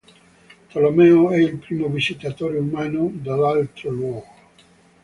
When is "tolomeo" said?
0.69-1.29